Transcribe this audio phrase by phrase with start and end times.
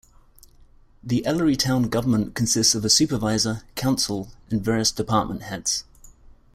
[1.03, 5.83] The Ellery town government consists of a supervisor, council, and various department heads.